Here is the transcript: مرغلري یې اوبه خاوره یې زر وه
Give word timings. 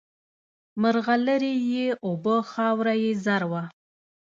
مرغلري 0.81 1.53
یې 1.73 1.87
اوبه 2.05 2.35
خاوره 2.51 2.93
یې 3.03 3.11
زر 3.25 3.43
وه 3.51 3.63